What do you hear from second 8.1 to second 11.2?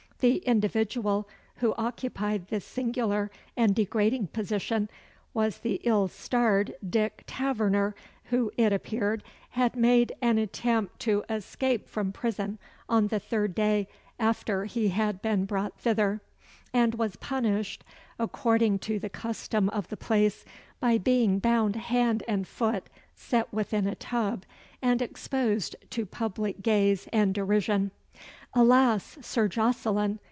who, it appeared, had made an attempt